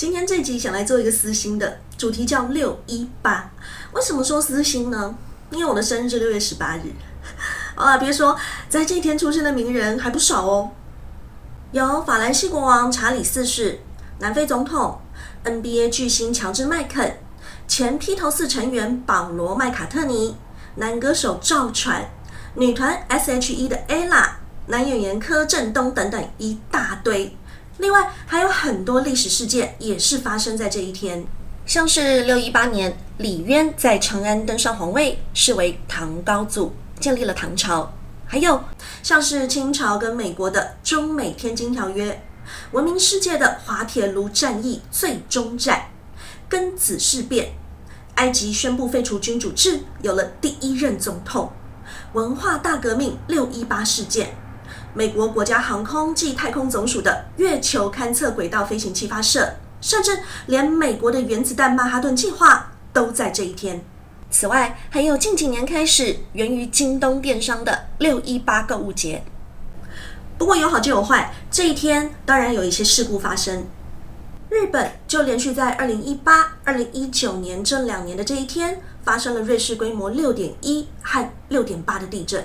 [0.00, 3.50] 今天这集想来做一个私心的主题，叫六一八。
[3.92, 5.14] 为什么说私心呢？
[5.50, 6.84] 因为我的生日六月十八日。
[7.76, 8.34] 啊，别说
[8.70, 10.70] 在这天出生的名人还不少哦，
[11.72, 13.80] 有法兰西国王查理四世、
[14.20, 14.98] 南非总统、
[15.44, 17.18] NBA 巨星乔治麦肯、
[17.68, 20.34] 前披头四成员保罗麦卡特尼、
[20.76, 22.08] 男歌手赵传、
[22.54, 24.30] 女团 S.H.E 的 ella、
[24.68, 27.36] 男演员柯震东等等一大堆。
[27.80, 31.24] 另外还有很多历史事件也是发生在这一天，
[31.64, 37.90] 像是六一八年，李渊在长安登上皇位，是为唐高祖，建立了唐朝；
[38.26, 38.62] 还有
[39.02, 42.22] 像是清朝跟美国的中美天津条约，
[42.72, 45.86] 闻名世界的滑铁卢战役最终战，
[46.50, 47.54] 庚子事变，
[48.16, 51.50] 埃及宣布废除君主制，有了第一任总统，
[52.12, 54.36] 文化大革命六一八事件。
[54.92, 63.84] 美国国家航空暨太空总署的月球勘测轨道飞行器发射，甚至连美国的原子弹曼哈顿计划都在这一天。
[64.30, 69.22] 此外，还有近几年开始源于京东电商的六一八购物节。
[70.36, 73.66] 不过有好就有坏，这一天当然有一些事故发生。
[74.48, 82.44] 日本就连续在二零一八、二零一九年这两年的这一天，发生了瑞士规模六点一和六点八的地震。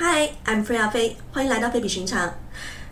[0.00, 2.32] Hi，I'm Freya 飞，欢迎来到非比寻常。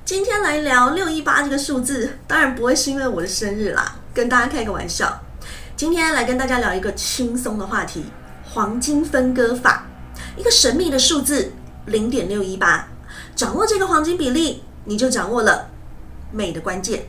[0.05, 5.21] 今天来聊六一八这个数字，当然不会是因为我的生日啦，跟大家开个玩笑。
[5.77, 8.07] 今天来跟大家聊一个轻松的话题——
[8.43, 9.87] 黄金分割法，
[10.37, 11.53] 一个神秘的数字
[11.85, 12.89] 零点六一八。
[13.37, 15.71] 掌握这个黄金比例，你就掌握了
[16.33, 17.07] 美的关键。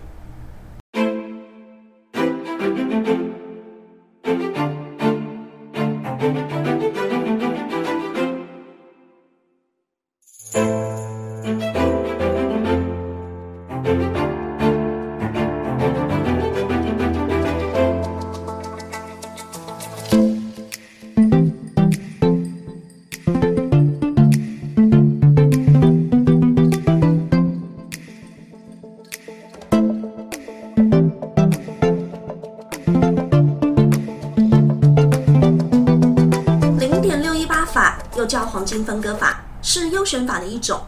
[38.38, 40.80] 叫黄金分割法是优选法的一种，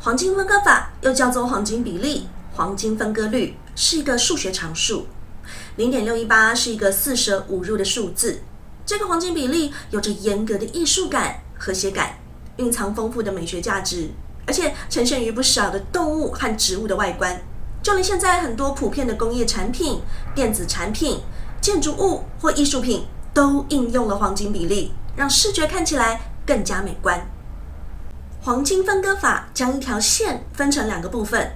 [0.00, 5.06] 黄金分割法又叫做黄金比例、黄金分割率，是一个数学常数。
[5.76, 8.42] 零点六一八是一个四舍五入的数字。
[8.84, 12.18] 这个黄金比例有着严格的艺术感、和谐感，
[12.58, 14.10] 蕴藏丰富的美学价值，
[14.46, 17.40] 而且呈现于不少的动物和植物的外观。
[17.82, 20.02] 就连现在很多普遍的工业产品、
[20.34, 21.22] 电子产品、
[21.62, 26.33] 建筑物或艺术品，都应用了黄金比例，让视觉看起来。
[26.46, 27.20] 更加美观。
[28.40, 31.52] 黄金分割法将一条线分成两个部分，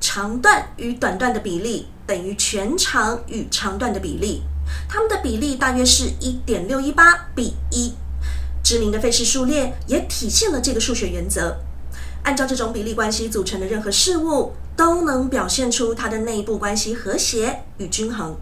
[0.00, 4.42] 长段与短段的比例等于全长与长段的比例，
[4.88, 7.94] 它们的比例大约是一点六一八比一。
[8.64, 11.56] 知名的费氏数列也体现了这个数学原则。
[12.24, 18.36] 按照这种比例关系组成的任何事物，都能表现出它的内部关系和谐与均衡。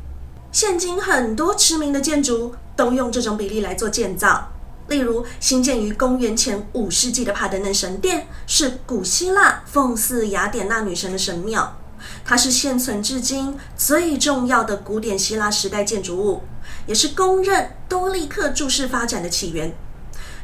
[0.53, 4.51] 现今很多知名的建筑都用这种比例来做建造。
[4.91, 11.77] 例如，兴建于公元前五世纪的帕德嫩神殿是古希腊奉祀雅典娜女神的神庙，
[12.25, 16.43] 它是现存至今最重要的古典希腊时代建筑物，
[16.89, 19.73] 也是公认多利克柱式发展的起源。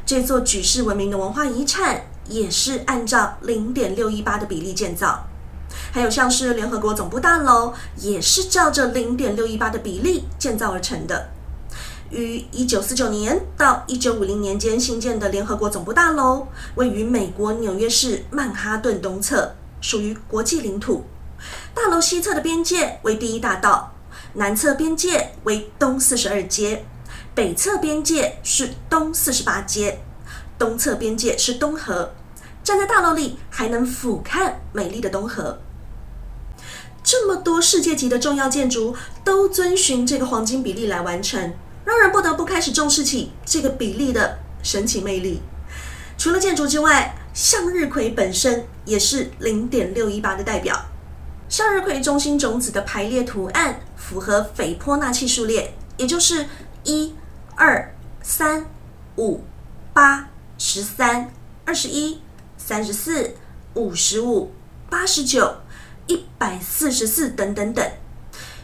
[0.05, 5.27] 这座举世闻名的文化遗产也是按照零点六一八的比例建造，
[5.91, 11.31] 还有像是联合国总部大楼也是照着零点六一八的比例建造而成的。
[12.09, 21.03] 于一九四九年到一九五零年间新建的联合国总部大楼，位于美国纽约市曼哈顿东侧，属于国际领土。
[21.73, 23.93] 大楼西侧的边界为第一大道，
[24.33, 26.85] 南侧边界为东四十二街，
[27.35, 29.99] 北侧边界是东四十八街，
[30.57, 32.13] 东侧边界是东河。
[32.63, 35.59] 站在大楼里，还能俯瞰美丽的东河。
[37.03, 41.53] 这么多世界级的重要建筑，都遵循这个黄金比例来完成。
[41.87, 45.41] 让人不得不开始重视起这个比例的神奇魅力。
[46.17, 50.77] 除了建筑之外，向日葵本身也是零点六一八的代表。
[51.47, 56.45] 向日葵中心种子的排列图案符合斐波那契数列，也就是
[56.83, 57.15] 一、
[57.55, 58.65] 二、三、
[59.15, 59.45] 五、
[59.93, 61.31] 八、十三、
[61.63, 62.19] 二十一、
[62.57, 63.33] 三十四、
[63.75, 64.51] 五十五、
[64.89, 65.55] 八十九、
[66.07, 67.89] 一百四十四等等等。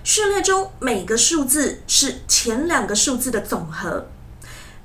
[0.05, 4.05] 序列中每个数字是前两个数字的总和。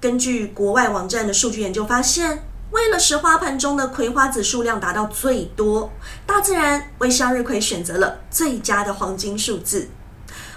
[0.00, 5.90] 根据国外网站的数据研究发现，为了使花盘中的葵花籽数量达到最多，
[6.24, 9.88] 大自然为向日葵选择了最佳的黄金数字。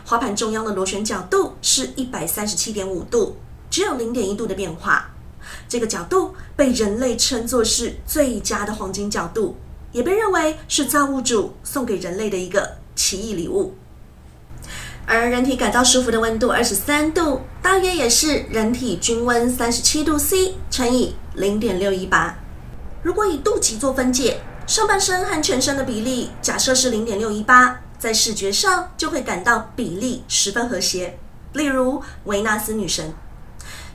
[0.06, 3.38] 花盘中央的螺旋角度是一百三十七点五度，
[3.72, 5.10] 只有零点一度的变化。
[5.68, 9.58] 这个角度被人类称作是最佳的黄金角度，
[9.92, 13.74] 也被认为是造物主送给人类的一个奇异礼物。
[15.06, 22.38] 而人体感到舒服的温度二十三度，大约也是人体均温三十七度 C 乘以零点六一八。
[23.04, 31.18] 如果以肚脐做分界，上半身和全身的比例假设是零点六一八，在视觉上就会感到比例十分和谐。
[31.54, 33.14] 例如维纳斯女神。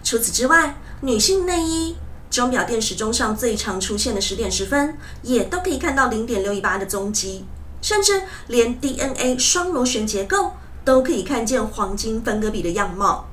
[0.03, 1.97] 除此之外，女性内衣、
[2.31, 7.47] 钟表电时钟上最常出现的十点十分，也都可以看到零点六一八的踪迹。
[7.81, 10.53] 甚至连 DNA 双螺旋结构
[10.87, 13.27] 都可以看见黄金分割比的样貌。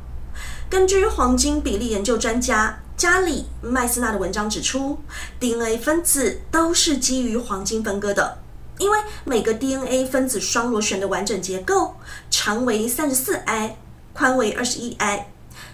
[0.71, 4.97] 根据黄金比例研究专家加里麦斯纳的文章指出
[5.39, 8.39] ，DNA 分子都是基于黄金分割的，
[8.79, 11.94] 因为每个 DNA 分子双螺旋的完整结构
[12.31, 13.77] 长为三十四 i，
[14.13, 15.31] 宽为二十一 i，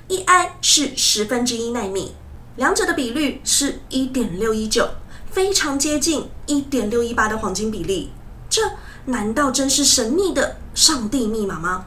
[0.10, 2.14] 一 i 是十分之一纳米，
[2.58, 4.90] 两者的比率是一点六一九，
[5.32, 8.12] 非常接近一点六一八的黄金比例。
[8.50, 8.64] 这
[9.10, 11.86] 难道真是神秘的上帝密码吗？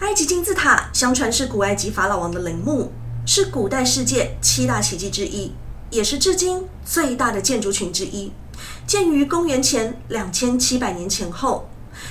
[0.00, 2.92] 埃及金字塔相传是古埃及法老王的陵墓，
[3.26, 5.52] 是古代世界七大奇迹之一，
[5.90, 8.32] 也是至今最大的建筑群之一。
[8.86, 11.68] 建于公元前两千七百年前后，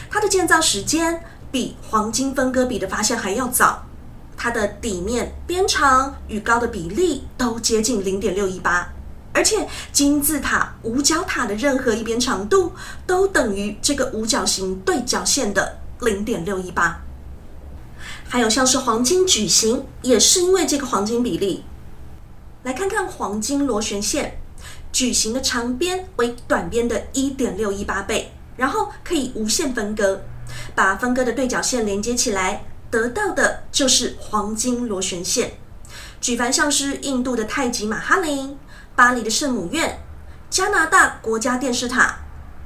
[0.10, 3.87] 它的建造时间比黄金分割比的发现还要早。
[4.38, 8.94] 它的底面边长与高的比例都接近零点六一八，
[9.34, 12.72] 而且金字塔五角塔的任何一边长度
[13.08, 17.02] 都等于这个五角形对角线的零点六一八。
[18.30, 21.64] 还有像是黄金矩形，也是因为这个黄金比例。
[22.64, 24.40] 来看看黄金螺旋线，
[24.92, 30.22] 矩形的长边为短边的一点六一八倍，然后可以无限分割，
[30.76, 32.66] 把分割的对角线连接起来。
[32.90, 35.54] 得到的就是黄金螺旋线。
[36.20, 38.58] 举凡像是印度的泰姬玛哈林、
[38.96, 40.04] 巴黎的圣母院、
[40.50, 42.20] 加拿大国家电视塔、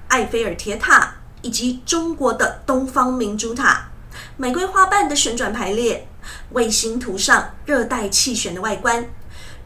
[0.08, 3.90] 埃菲尔铁塔，以及中国的东方明珠塔、
[4.38, 6.08] 玫瑰花瓣的旋转排列、
[6.52, 9.10] 卫星图上热带气旋的外观、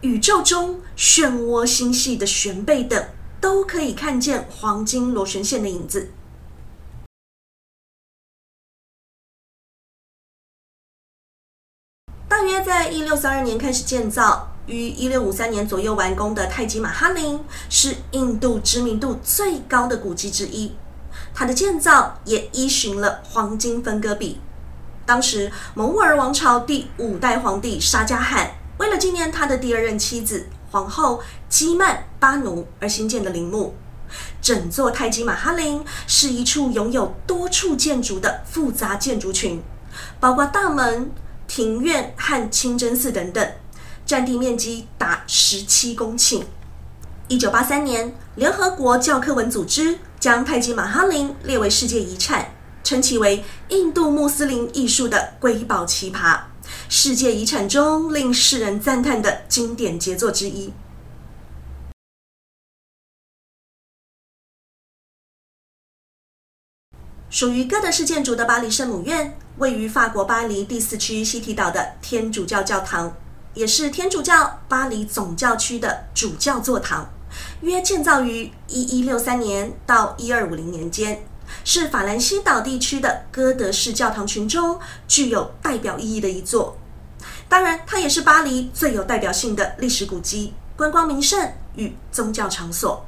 [0.01, 3.06] 宇宙中漩涡星系的旋背等，
[3.40, 6.12] 都可以看见黄金螺旋线的影子。
[12.46, 20.76] 约在一六三二年开始建造，于一六五三年左右完工的泰姬玛哈陵，是印度知名度最高的古迹之一。
[21.34, 24.40] 它的建造也依循了黄金分割比。
[25.06, 33.76] 当时蒙古尔王朝第五代皇帝沙加汗，为了纪念他的第二任妻子皇后基曼巴奴而新建的陵墓。
[34.42, 39.62] 整座泰姬玛哈陵是一处拥有多处建筑的复杂建筑群，
[40.20, 41.12] 包括大门。
[41.48, 43.52] 庭院和清真寺等等，
[44.06, 46.44] 占地面积达十七公顷。
[47.28, 52.54] 一九八三年，联合国教科文组织将泰姬玛哈林列为世界遗产，
[52.84, 56.40] 称其为印度穆斯林艺术的瑰宝奇葩，
[56.88, 60.72] 世界遗产中令世人赞叹的经典杰作之一。
[67.29, 73.13] 属于哥德式建筑的巴黎圣母院，位于法国巴黎第四区西提岛的天主教教堂，
[73.53, 77.10] 也是天主教巴黎总教区的主教座堂。
[77.62, 81.25] 约建造于一一六三年到一二五零年间，
[81.65, 86.77] 是法兰西岛地区的哥德式教堂群中具有代表意义的一座。
[87.50, 93.05] 当然，它也是巴黎最有代表性的历史古迹、观光名胜与宗教场所。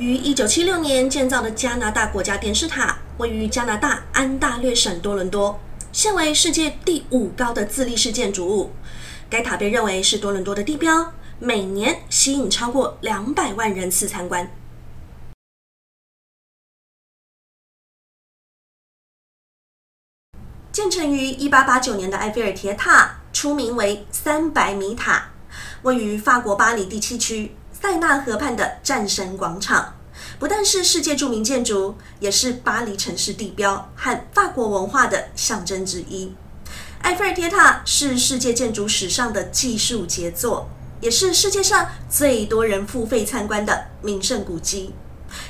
[0.00, 5.60] 于一九七六年建造的加拿大国家电视塔，位于加拿大安大略省多伦多，
[5.92, 8.70] 现为世界第五高的自立式建筑物。
[9.28, 14.50] 该塔被认为是多伦多的地标，每年吸引超过两百万人次参观。
[20.72, 25.32] 建成于一八八九年的埃菲尔铁塔，出名为三百米塔，
[25.82, 27.54] 位于法国巴黎第七区。
[27.80, 29.94] 塞纳河畔的战神广场，
[30.38, 36.34] 不但是世界著名建筑，也是巴黎城市地标和法国文化的象征之一。
[37.02, 40.68] 埃菲尔铁塔是世界建筑史上的技术杰作，
[41.00, 44.94] 也是世界上最多人付费参观的名胜古迹。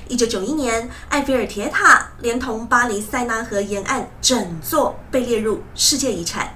[0.06, 6.54] 一九九一年，埃菲尔铁塔连同巴黎塞纳河沿岸整座被列入世界遗产。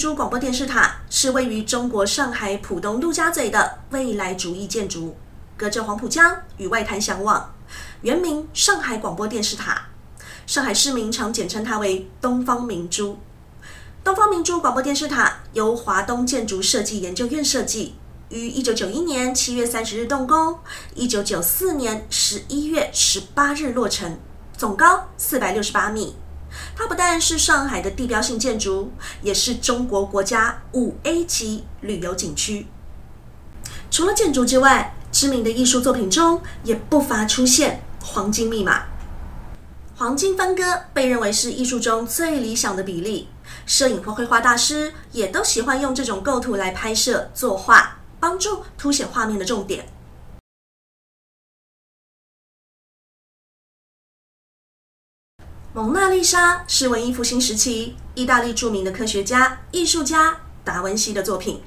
[0.00, 5.14] 珠广播电视塔是位于中国上海浦东陆家嘴的未来主义建筑，
[5.58, 7.54] 隔着黄浦江与外滩相望，
[8.00, 9.88] 原名上海广播电视塔。
[10.46, 13.18] 上海市民常简称它为东方明珠。
[14.02, 17.96] 东方明珠广播电视塔由华东建筑设计研究院设计，
[18.30, 20.60] 于一九九一年七月三十日动工，
[20.94, 24.18] 一九九四年十一月十八日落成，
[24.56, 26.16] 总高四百六十八米。
[26.76, 28.92] 它不但是上海的地标性建筑，
[29.22, 32.66] 也是中国国家五 A 级旅游景区。
[33.90, 38.84] 除了建筑之外，知名的艺术作品中也不乏出现黄金密码。
[39.96, 43.28] 黄金分割被认为是艺术中最理想的比例，
[43.66, 49.86] 摄影或绘画大师也都喜欢用这种构图来拍摄作画，帮助凸显画面的重点。
[55.72, 61.62] 蒙娜丽莎是文艺复兴时期意大利著名的科学家、艺术家达文西的作品。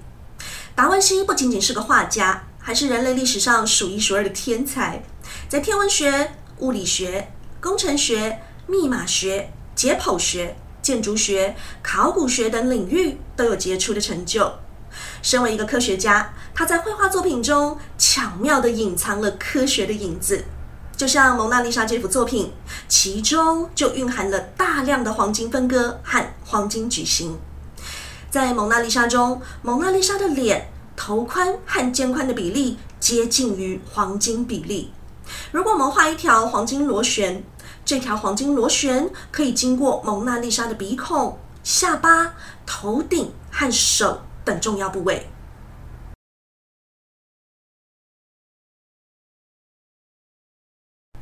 [0.75, 5.01] 达文西不仅仅是个画家，还是人类历史上数一数二的天才，
[5.47, 7.31] 在天文学、物理学、
[7.61, 14.51] 工程学、密码学、解剖学、建筑学、考古学等领域都有杰出的成就。
[15.21, 20.43] 身为一个科学家，他在绘画作品中巧妙地隐藏了科学的影子。
[20.95, 22.51] 就像《蒙娜丽莎》这幅作品，
[22.87, 27.37] 其中就蕴含了大量的黄金分割和黄金矩形。
[28.29, 34.93] 在《蒙娜丽莎》中，蒙娜丽莎的脸、头宽和肩宽的比例接近于黄金比例。
[35.51, 37.43] 如果我们画一条黄金螺旋，
[37.83, 42.33] 这条黄金螺旋可以经过蒙娜丽莎的鼻孔、下巴、
[42.65, 45.27] 头顶和手等重要部位。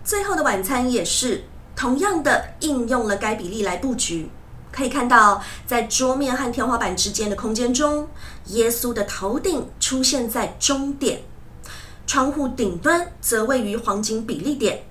[0.04, 1.44] 最后的晚餐也是
[1.76, 4.30] 同样的应用了该比例来布局。
[4.72, 8.08] 可以看到，在桌面和天花板之间的空间中，
[8.48, 11.24] 耶稣的头顶出现在中点，
[12.08, 14.84] 窗户顶端则位于黄金比例点。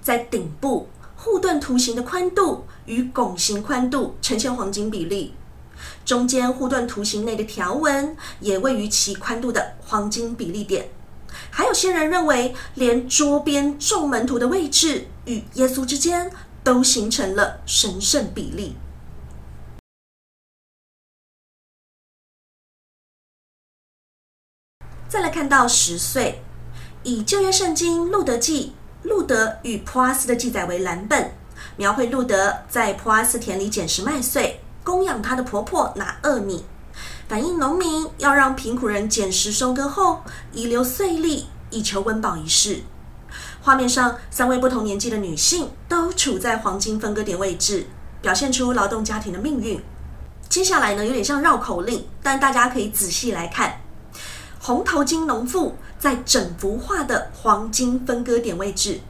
[0.00, 5.34] 在顶部，护盾图形的宽度与拱形宽度呈现黄金比例，
[6.04, 10.88] 中间护盾图形内的条纹也位于其宽度的黄金比例点。
[11.50, 16.30] 还有些人认为，连桌边众门徒的位置与耶稣之间
[16.62, 18.76] 都形成了神圣比例。
[25.08, 26.42] 再来看到十岁，
[27.02, 28.74] 以旧约圣经《路德记》
[29.08, 31.32] 路德与普阿斯的记载为蓝本，
[31.76, 36.64] 描绘路德在普阿斯田里捡拾麦穗，供养他的婆婆拿厄米。
[37.28, 42.80] 反映农民要让贫苦人捡拾收割后遗留碎粒，以求温饱一事。
[43.60, 47.86] 画面上三位不同年纪的女性都处在黄金分割点位置，
[48.22, 49.78] 表现出劳动家庭的命运。
[50.48, 53.82] 接下来呢，有点像绕口令，但大家可以仔细来看。
[54.58, 59.00] 红头巾农妇在整幅画的黄金分割点位置，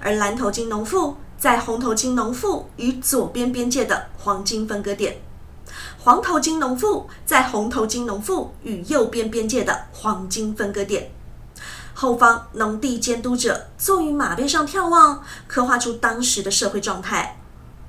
[0.00, 5.20] 而蓝头巾农妇在红头巾农妇与左边边界的黄金分割点。
[6.04, 11.12] 黄头巾农妇在红头巾农妇与右边边界的黄金分割点，
[11.94, 17.36] 后方农地监督者坐于马背上眺望，刻画出当时的社会状态；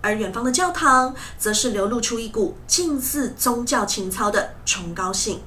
[0.02, 5.42] 而远方的教堂则是流露出一股近似宗教情操的崇高性。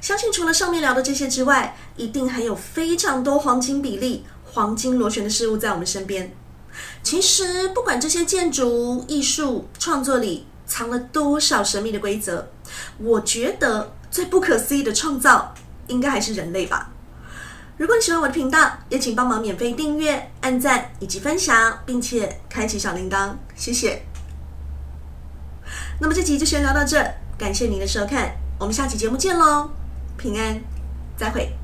[0.00, 6.34] 相信除了上面聊的这些之外，一定还有非常多黄金比例、黄金螺旋的事物在我们身边。
[7.04, 12.48] 其实，不管这些建筑艺术创作里，藏了多少神秘的规则？
[12.96, 15.52] 我觉得最不可思议的创造，
[15.86, 16.90] 应该还是人类吧。
[17.76, 24.02] 如果你喜欢我的频道，也请帮忙免费订阅、按赞以及分享，并且开启小铃铛，谢谢。
[26.00, 29.68] 那么这集就先聊到这，感谢您的收看，我们下期节目见喽，
[30.16, 30.58] 平安，
[31.18, 31.54] 再会。